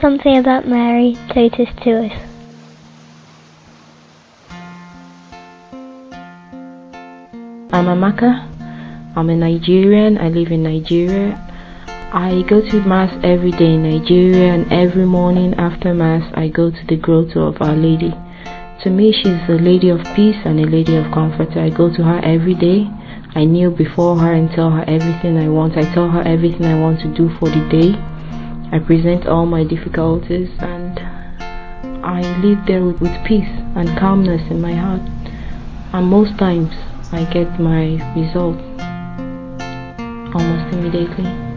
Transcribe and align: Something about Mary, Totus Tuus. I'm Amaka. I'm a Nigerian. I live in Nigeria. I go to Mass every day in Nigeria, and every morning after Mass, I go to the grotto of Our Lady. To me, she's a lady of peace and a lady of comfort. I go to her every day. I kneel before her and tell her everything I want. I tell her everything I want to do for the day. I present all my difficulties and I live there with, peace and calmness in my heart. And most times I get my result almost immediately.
Something 0.00 0.38
about 0.38 0.66
Mary, 0.66 1.14
Totus 1.28 1.68
Tuus. 1.84 2.12
I'm 7.70 7.86
Amaka. 7.86 8.50
I'm 9.16 9.28
a 9.28 9.36
Nigerian. 9.36 10.16
I 10.16 10.28
live 10.28 10.52
in 10.52 10.62
Nigeria. 10.62 11.36
I 12.12 12.42
go 12.48 12.60
to 12.60 12.80
Mass 12.82 13.12
every 13.22 13.50
day 13.50 13.74
in 13.74 13.82
Nigeria, 13.82 14.54
and 14.54 14.72
every 14.72 15.04
morning 15.04 15.54
after 15.54 15.92
Mass, 15.92 16.32
I 16.34 16.48
go 16.48 16.70
to 16.70 16.86
the 16.88 16.96
grotto 16.96 17.46
of 17.46 17.60
Our 17.60 17.76
Lady. 17.76 18.14
To 18.82 18.90
me, 18.90 19.12
she's 19.12 19.48
a 19.48 19.60
lady 19.60 19.90
of 19.90 20.00
peace 20.16 20.36
and 20.44 20.60
a 20.60 20.66
lady 20.66 20.96
of 20.96 21.12
comfort. 21.12 21.56
I 21.56 21.68
go 21.70 21.94
to 21.94 22.02
her 22.02 22.20
every 22.24 22.54
day. 22.54 22.88
I 23.34 23.44
kneel 23.44 23.70
before 23.70 24.16
her 24.18 24.32
and 24.32 24.50
tell 24.50 24.70
her 24.70 24.84
everything 24.86 25.36
I 25.38 25.48
want. 25.48 25.76
I 25.76 25.92
tell 25.92 26.08
her 26.08 26.22
everything 26.22 26.64
I 26.66 26.78
want 26.78 27.00
to 27.00 27.14
do 27.14 27.28
for 27.38 27.48
the 27.50 27.68
day. 27.68 28.13
I 28.74 28.80
present 28.80 29.28
all 29.28 29.46
my 29.46 29.62
difficulties 29.62 30.50
and 30.58 30.98
I 32.04 32.20
live 32.42 32.58
there 32.66 32.84
with, 32.84 32.98
peace 33.24 33.54
and 33.76 33.88
calmness 33.96 34.42
in 34.50 34.60
my 34.60 34.74
heart. 34.74 35.00
And 35.92 36.08
most 36.08 36.36
times 36.38 36.74
I 37.12 37.22
get 37.32 37.60
my 37.60 37.94
result 38.18 38.58
almost 40.34 40.74
immediately. 40.74 41.54